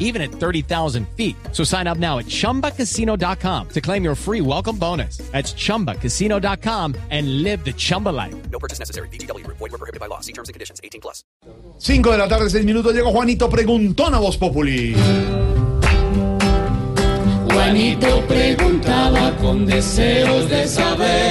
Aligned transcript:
even 0.00 0.20
at 0.20 0.32
30,000 0.32 1.06
feet. 1.16 1.36
So 1.52 1.62
sign 1.62 1.86
up 1.86 1.98
now 1.98 2.18
at 2.18 2.26
chumbacasino.com 2.26 3.68
to 3.68 3.80
claim 3.80 4.02
your 4.02 4.16
free 4.16 4.40
welcome 4.40 4.76
bonus. 4.76 5.18
That's 5.30 5.54
chumbacasino.com 5.54 6.96
and 7.10 7.44
live 7.44 7.64
the 7.64 7.72
Chumba 7.72 8.08
life. 8.08 8.34
No 8.50 8.58
purchase 8.58 8.80
necessary. 8.80 9.08
BGW. 9.08 9.46
Void 9.46 9.60
were 9.60 9.78
prohibited 9.78 10.00
by 10.00 10.06
law. 10.06 10.20
See 10.20 10.32
terms 10.32 10.48
and 10.48 10.54
conditions. 10.54 10.80
18 10.82 11.00
plus. 11.00 11.22
5 11.78 12.10
de 12.10 12.18
la 12.18 12.28
tarde, 12.28 12.50
6 12.50 12.64
minutos, 12.64 12.92
llegó 12.92 13.10
Juanito 13.12 13.48
Preguntón 13.48 14.14
a 14.14 14.18
Voz 14.18 14.36
Populi. 14.36 14.94
Juanito 17.52 18.24
preguntaba 18.26 19.36
con 19.36 19.66
deseos 19.66 20.48
de 20.48 20.66
saber 20.66 21.29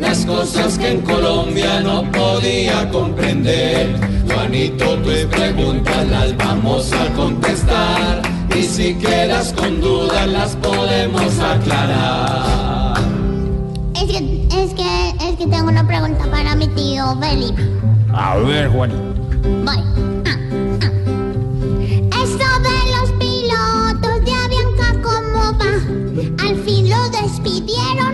las 0.00 0.24
cosas 0.24 0.78
que 0.78 0.92
en 0.92 1.00
Colombia 1.02 1.80
no 1.80 2.10
podía 2.12 2.88
comprender. 2.90 3.94
Juanito, 4.32 4.96
tus 4.98 5.24
preguntas 5.26 6.06
las 6.08 6.36
vamos 6.36 6.92
a 6.92 7.12
contestar 7.14 8.22
y 8.56 8.62
si 8.62 8.94
quedas 8.94 9.52
con 9.52 9.80
dudas 9.80 10.28
las 10.28 10.56
podemos 10.56 11.38
aclarar. 11.40 12.98
Es 13.94 14.04
que, 14.04 14.46
es 14.50 14.74
que, 14.74 15.08
es 15.28 15.36
que 15.36 15.46
tengo 15.46 15.68
una 15.68 15.86
pregunta 15.86 16.24
para 16.30 16.54
mi 16.54 16.68
tío 16.68 17.16
Felipe. 17.20 17.62
A 18.12 18.36
ver, 18.36 18.68
Juanito. 18.68 19.02
Voy. 19.64 19.76
Ah, 20.24 20.36
ah. 20.82 20.90
Esto 22.22 22.48
de 22.66 22.78
los 22.96 23.10
pilotos 23.18 24.24
de 24.24 24.32
Avianca, 24.32 24.92
¿cómo 25.02 25.58
va? 25.58 26.44
¿Al 26.44 26.56
fin 26.64 26.88
lo 26.88 27.08
despidieron 27.10 28.07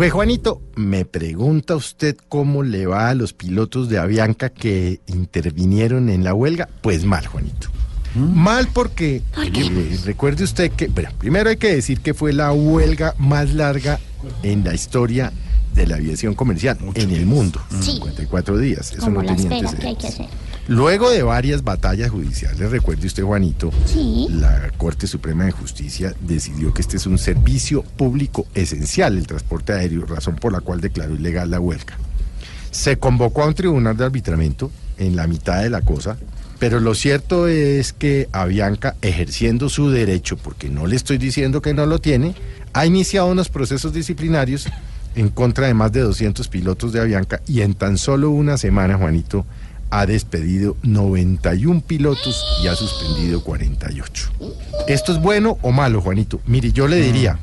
Pues 0.00 0.14
Juanito, 0.14 0.62
me 0.76 1.04
pregunta 1.04 1.76
usted 1.76 2.16
cómo 2.30 2.62
le 2.62 2.86
va 2.86 3.10
a 3.10 3.14
los 3.14 3.34
pilotos 3.34 3.90
de 3.90 3.98
Avianca 3.98 4.48
que 4.48 4.98
intervinieron 5.06 6.08
en 6.08 6.24
la 6.24 6.32
huelga. 6.32 6.70
Pues 6.80 7.04
mal, 7.04 7.26
Juanito. 7.26 7.68
Mal 8.14 8.68
porque 8.72 9.16
eh, 9.36 9.98
recuerde 10.06 10.44
usted 10.44 10.72
que, 10.72 10.86
bueno, 10.86 11.10
primero 11.18 11.50
hay 11.50 11.58
que 11.58 11.74
decir 11.74 12.00
que 12.00 12.14
fue 12.14 12.32
la 12.32 12.50
huelga 12.50 13.14
más 13.18 13.52
larga 13.52 14.00
en 14.42 14.64
la 14.64 14.72
historia 14.72 15.34
de 15.74 15.86
la 15.86 15.96
aviación 15.96 16.34
comercial 16.34 16.78
en 16.94 17.10
el 17.10 17.26
mundo. 17.26 17.60
Sí. 17.82 17.92
54 17.96 18.56
días. 18.56 18.92
Eso 18.92 19.00
Como 19.02 19.16
no 19.16 19.22
la 19.24 19.36
tenía 19.36 19.58
espera 19.58 19.70
que 19.78 19.86
hay 19.86 19.96
que 19.96 20.06
antecedentes. 20.06 20.14
hacer. 20.14 20.49
Luego 20.70 21.10
de 21.10 21.24
varias 21.24 21.64
batallas 21.64 22.10
judiciales, 22.10 22.70
recuerde 22.70 23.08
usted, 23.08 23.24
Juanito, 23.24 23.72
Sí. 23.86 24.28
la 24.30 24.70
Corte 24.76 25.08
Suprema 25.08 25.44
de 25.44 25.50
Justicia 25.50 26.14
decidió 26.20 26.72
que 26.72 26.80
este 26.80 26.96
es 26.96 27.06
un 27.06 27.18
servicio 27.18 27.82
público 27.82 28.46
esencial, 28.54 29.18
el 29.18 29.26
transporte 29.26 29.72
aéreo, 29.72 30.06
razón 30.06 30.36
por 30.36 30.52
la 30.52 30.60
cual 30.60 30.80
declaró 30.80 31.16
ilegal 31.16 31.50
la 31.50 31.58
huelga. 31.58 31.98
Se 32.70 32.98
convocó 32.98 33.42
a 33.42 33.46
un 33.48 33.54
tribunal 33.54 33.96
de 33.96 34.04
arbitramiento 34.04 34.70
en 34.96 35.16
la 35.16 35.26
mitad 35.26 35.60
de 35.60 35.70
la 35.70 35.80
cosa, 35.82 36.16
pero 36.60 36.78
lo 36.78 36.94
cierto 36.94 37.48
es 37.48 37.92
que 37.92 38.28
Avianca, 38.30 38.94
ejerciendo 39.02 39.68
su 39.68 39.90
derecho, 39.90 40.36
porque 40.36 40.68
no 40.68 40.86
le 40.86 40.94
estoy 40.94 41.18
diciendo 41.18 41.62
que 41.62 41.74
no 41.74 41.84
lo 41.84 41.98
tiene, 41.98 42.36
ha 42.74 42.86
iniciado 42.86 43.26
unos 43.26 43.48
procesos 43.48 43.92
disciplinarios 43.92 44.68
en 45.16 45.30
contra 45.30 45.66
de 45.66 45.74
más 45.74 45.90
de 45.90 46.02
200 46.02 46.46
pilotos 46.46 46.92
de 46.92 47.00
Avianca 47.00 47.40
y 47.48 47.62
en 47.62 47.74
tan 47.74 47.98
solo 47.98 48.30
una 48.30 48.56
semana, 48.56 48.96
Juanito, 48.96 49.44
ha 49.90 50.06
despedido 50.06 50.76
91 50.82 51.82
pilotos 51.82 52.44
y 52.62 52.68
ha 52.68 52.76
suspendido 52.76 53.42
48. 53.42 54.30
¿Esto 54.88 55.12
es 55.12 55.20
bueno 55.20 55.58
o 55.62 55.72
malo, 55.72 56.00
Juanito? 56.00 56.40
Mire, 56.46 56.72
yo 56.72 56.88
le 56.88 56.96
diría, 56.96 57.38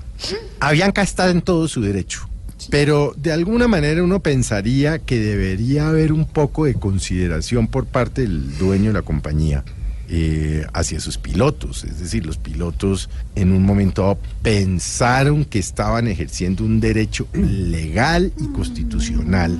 Avianca 0.59 1.01
está 1.01 1.29
en 1.29 1.41
todo 1.41 1.67
su 1.67 1.81
derecho, 1.81 2.27
pero 2.69 3.13
de 3.17 3.31
alguna 3.31 3.67
manera 3.67 4.03
uno 4.03 4.21
pensaría 4.21 4.99
que 4.99 5.19
debería 5.19 5.89
haber 5.89 6.11
un 6.11 6.25
poco 6.25 6.65
de 6.65 6.73
consideración 6.73 7.67
por 7.67 7.85
parte 7.85 8.21
del 8.21 8.57
dueño 8.57 8.87
de 8.87 8.93
la 8.93 9.01
compañía 9.01 9.63
eh, 10.09 10.65
hacia 10.73 10.99
sus 10.99 11.17
pilotos. 11.17 11.83
Es 11.83 11.99
decir, 11.99 12.25
los 12.25 12.37
pilotos 12.37 13.09
en 13.35 13.51
un 13.51 13.63
momento 13.63 14.17
pensaron 14.41 15.43
que 15.43 15.59
estaban 15.59 16.07
ejerciendo 16.07 16.63
un 16.63 16.79
derecho 16.79 17.27
legal 17.33 18.31
y 18.37 18.47
constitucional, 18.53 19.57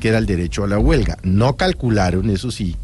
que 0.00 0.08
era 0.08 0.18
el 0.18 0.26
derecho 0.26 0.64
a 0.64 0.68
la 0.68 0.78
huelga. 0.78 1.18
No 1.22 1.56
calcularon, 1.56 2.30
eso 2.30 2.50
sí, 2.50 2.76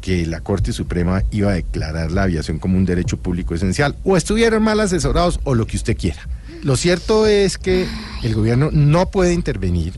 que 0.00 0.26
la 0.26 0.40
Corte 0.40 0.72
Suprema 0.72 1.22
iba 1.30 1.50
a 1.50 1.54
declarar 1.54 2.12
la 2.12 2.24
aviación 2.24 2.58
como 2.58 2.76
un 2.76 2.84
derecho 2.84 3.16
público 3.16 3.54
esencial, 3.54 3.96
o 4.04 4.16
estuvieron 4.16 4.62
mal 4.62 4.80
asesorados 4.80 5.40
o 5.44 5.54
lo 5.54 5.66
que 5.66 5.76
usted 5.76 5.96
quiera. 5.96 6.28
Lo 6.62 6.76
cierto 6.76 7.26
es 7.26 7.58
que 7.58 7.86
el 8.22 8.34
gobierno 8.34 8.70
no 8.72 9.10
puede 9.10 9.32
intervenir 9.34 9.94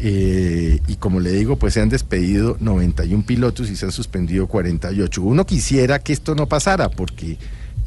eh, 0.00 0.80
y 0.86 0.96
como 0.96 1.20
le 1.20 1.32
digo, 1.32 1.56
pues 1.56 1.74
se 1.74 1.80
han 1.80 1.88
despedido 1.88 2.56
91 2.60 3.24
pilotos 3.26 3.68
y 3.70 3.76
se 3.76 3.86
han 3.86 3.92
suspendido 3.92 4.46
48. 4.46 5.22
Uno 5.22 5.44
quisiera 5.46 5.98
que 5.98 6.12
esto 6.12 6.34
no 6.34 6.46
pasara 6.46 6.88
porque 6.88 7.36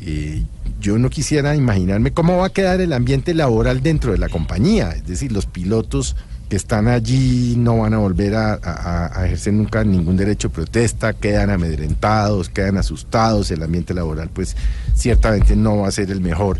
eh, 0.01 0.43
yo 0.79 0.97
no 0.97 1.09
quisiera 1.09 1.55
imaginarme 1.55 2.11
cómo 2.11 2.37
va 2.37 2.47
a 2.47 2.49
quedar 2.49 2.81
el 2.81 2.91
ambiente 2.93 3.33
laboral 3.33 3.81
dentro 3.81 4.11
de 4.11 4.17
la 4.17 4.29
compañía. 4.29 4.91
Es 4.91 5.05
decir, 5.07 5.31
los 5.31 5.45
pilotos 5.45 6.15
que 6.49 6.57
están 6.57 6.89
allí 6.89 7.55
no 7.57 7.77
van 7.77 7.93
a 7.93 7.99
volver 7.99 8.35
a, 8.35 8.55
a- 8.61 9.17
a 9.21 9.25
ejercer 9.25 9.53
nunca 9.53 9.85
ningún 9.85 10.17
derecho 10.17 10.49
de 10.49 10.55
protesta, 10.55 11.13
quedan 11.13 11.49
amedrentados, 11.49 12.49
quedan 12.49 12.75
asustados, 12.77 13.51
el 13.51 13.63
ambiente 13.63 13.93
laboral 13.93 14.29
pues 14.33 14.57
ciertamente 14.95 15.55
no 15.55 15.77
va 15.77 15.87
a 15.87 15.91
ser 15.91 16.11
el 16.11 16.19
mejor. 16.19 16.59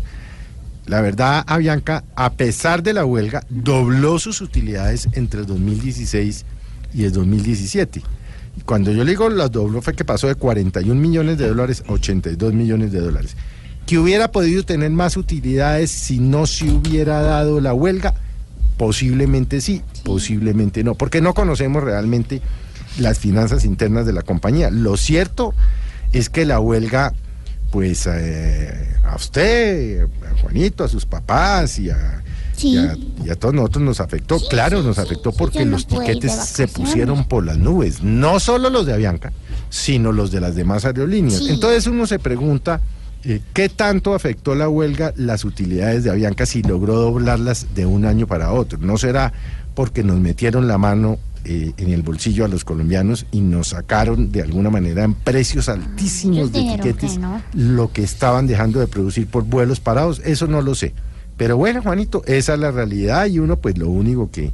La 0.86 1.00
verdad, 1.00 1.44
Avianca, 1.46 2.04
a 2.16 2.32
pesar 2.32 2.82
de 2.82 2.92
la 2.92 3.04
huelga, 3.04 3.44
dobló 3.48 4.18
sus 4.18 4.40
utilidades 4.40 5.08
entre 5.12 5.40
el 5.40 5.46
2016 5.46 6.44
y 6.92 7.04
el 7.04 7.12
2017. 7.12 8.02
Y 8.56 8.60
Cuando 8.62 8.90
yo 8.92 9.04
le 9.04 9.12
digo 9.12 9.28
las 9.30 9.50
dobló 9.50 9.80
fue 9.80 9.94
que 9.94 10.04
pasó 10.04 10.26
de 10.26 10.34
41 10.34 11.00
millones 11.00 11.38
de 11.38 11.48
dólares 11.48 11.84
a 11.86 11.92
82 11.92 12.52
millones 12.52 12.92
de 12.92 13.00
dólares. 13.00 13.36
Que 13.86 13.98
hubiera 13.98 14.30
podido 14.30 14.64
tener 14.64 14.90
más 14.90 15.16
utilidades 15.16 15.90
si 15.90 16.18
no 16.18 16.46
se 16.46 16.70
hubiera 16.70 17.20
dado 17.22 17.60
la 17.60 17.74
huelga, 17.74 18.14
posiblemente 18.76 19.60
sí, 19.60 19.82
posiblemente 20.04 20.84
no, 20.84 20.94
porque 20.94 21.20
no 21.20 21.34
conocemos 21.34 21.82
realmente 21.82 22.42
las 22.98 23.18
finanzas 23.18 23.64
internas 23.64 24.04
de 24.04 24.12
la 24.12 24.22
compañía. 24.22 24.70
Lo 24.70 24.96
cierto 24.96 25.54
es 26.12 26.28
que 26.28 26.44
la 26.44 26.60
huelga 26.60 27.12
pues 27.72 28.06
eh, 28.06 28.96
a 29.02 29.16
usted, 29.16 30.02
a 30.04 30.40
Juanito, 30.42 30.84
a 30.84 30.88
sus 30.88 31.04
papás 31.06 31.78
y 31.80 31.90
a, 31.90 32.22
Sí. 32.54 32.74
y 32.74 32.76
a, 32.76 32.96
y 33.24 33.30
a 33.30 33.34
todos 33.34 33.54
nosotros 33.54 33.82
nos 33.82 33.98
afectó. 34.00 34.38
Sí, 34.38 34.46
claro, 34.50 34.80
sí, 34.82 34.86
nos 34.86 34.98
afectó 34.98 35.32
porque 35.32 35.64
no 35.64 35.72
los 35.72 35.86
tiquetes 35.86 36.32
se 36.32 36.68
pusieron 36.68 37.24
por 37.24 37.44
las 37.46 37.56
nubes. 37.56 38.02
No 38.02 38.38
solo 38.38 38.68
los 38.70 38.84
de 38.86 38.92
Avianca, 38.92 39.32
sino 39.70 40.12
los 40.12 40.30
de 40.30 40.40
las 40.40 40.54
demás 40.54 40.84
aerolíneas. 40.84 41.42
Entonces 41.48 41.86
uno 41.86 42.06
se 42.06 42.18
pregunta, 42.18 42.82
eh, 43.24 43.40
¿qué 43.54 43.70
tanto 43.70 44.14
afectó 44.14 44.54
la 44.54 44.68
huelga 44.68 45.14
las 45.16 45.46
utilidades 45.46 46.04
de 46.04 46.10
Avianca 46.10 46.44
si 46.44 46.62
logró 46.62 46.96
doblarlas 46.96 47.74
de 47.74 47.86
un 47.86 48.04
año 48.04 48.26
para 48.26 48.52
otro? 48.52 48.78
¿No 48.80 48.98
será 48.98 49.32
porque 49.74 50.04
nos 50.04 50.18
metieron 50.20 50.68
la 50.68 50.76
mano 50.76 51.18
eh, 51.44 51.72
en 51.76 51.90
el 51.90 52.02
bolsillo 52.02 52.44
a 52.44 52.48
los 52.48 52.64
colombianos 52.64 53.26
y 53.32 53.40
nos 53.40 53.68
sacaron 53.68 54.30
de 54.32 54.42
alguna 54.42 54.70
manera 54.70 55.04
en 55.04 55.14
precios 55.14 55.68
altísimos 55.68 56.36
Ellos 56.38 56.52
de 56.52 56.58
dijeron 56.60 56.80
tiquetes 56.80 57.12
que 57.12 57.18
no. 57.18 57.42
lo 57.54 57.92
que 57.92 58.02
estaban 58.02 58.46
dejando 58.46 58.80
de 58.80 58.86
producir 58.86 59.26
por 59.26 59.44
vuelos 59.44 59.80
parados? 59.80 60.20
Eso 60.24 60.46
no 60.46 60.62
lo 60.62 60.74
sé. 60.74 60.94
Pero 61.36 61.56
bueno, 61.56 61.82
Juanito, 61.82 62.22
esa 62.26 62.54
es 62.54 62.60
la 62.60 62.70
realidad 62.70 63.26
y 63.26 63.38
uno 63.38 63.56
pues 63.56 63.76
lo 63.78 63.88
único 63.88 64.30
que 64.30 64.52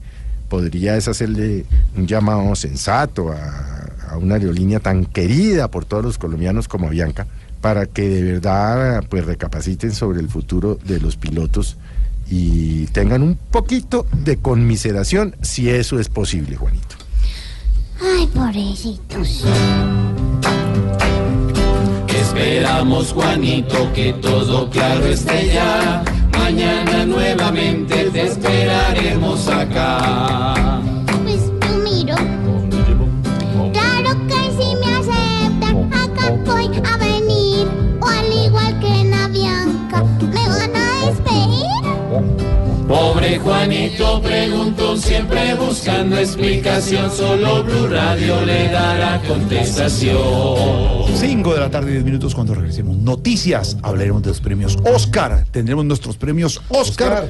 podría 0.49 0.97
es 0.97 1.09
hacerle 1.09 1.67
un 1.97 2.07
llamado 2.07 2.55
sensato 2.57 3.31
a, 3.33 3.89
a 4.11 4.17
una 4.17 4.37
aerolínea 4.37 4.81
tan 4.81 5.05
querida 5.05 5.69
por 5.71 5.85
todos 5.85 6.05
los 6.05 6.19
colombianos 6.19 6.69
como 6.69 6.87
Avianca 6.87 7.27
para 7.61 7.87
que 7.87 8.09
de 8.09 8.23
verdad 8.23 9.05
pues 9.09 9.27
recapaciten 9.27 9.93
sobre 9.93 10.21
el 10.21 10.29
futuro 10.29 10.79
de 10.87 11.01
los 11.01 11.17
pilotos 11.17 11.77
y 12.31 12.87
tengan 12.87 13.23
un 13.23 13.37
poquito 13.37 14.07
de 14.13 14.37
conmiseración 14.37 15.37
si 15.43 15.71
eso 15.71 15.99
es 15.99 16.09
posible, 16.09 16.57
Juanito. 16.57 16.97
Ay, 18.01 18.27
pobrecitos. 18.29 19.45
Esperamos, 22.09 23.13
Juanito, 23.13 23.93
que 23.93 24.13
todo 24.15 24.71
claro 24.71 25.07
esté 25.07 25.53
ya. 25.55 26.05
Mañana 26.33 27.05
nuevamente 27.05 28.11
te 28.11 28.27
esperaremos 28.27 29.49
acá. 29.49 29.68
Juanito. 43.39 43.99
Juanito 43.99 44.23
preguntón, 44.23 45.01
siempre 45.01 45.55
buscando 45.55 46.19
explicación, 46.19 47.11
solo 47.11 47.65
Blue 47.65 47.89
Radio 47.89 48.41
le 48.45 48.69
dará 48.69 49.21
contestación. 49.27 50.17
5 51.15 51.55
de 51.55 51.61
la 51.61 51.71
tarde, 51.71 51.93
10 51.93 52.05
minutos 52.05 52.35
cuando 52.35 52.55
regresemos. 52.55 52.97
Noticias, 52.97 53.77
hablaremos 53.83 54.23
de 54.23 54.29
los 54.29 54.41
premios 54.41 54.79
Oscar. 54.85 55.45
Tendremos 55.51 55.85
nuestros 55.85 56.17
premios 56.17 56.63
Oscar. 56.69 57.13
Oscar. 57.13 57.29